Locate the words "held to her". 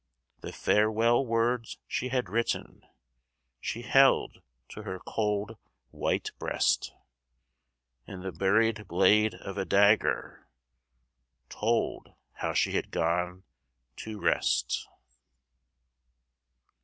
3.83-4.97